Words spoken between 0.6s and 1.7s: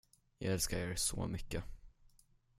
er så mycket.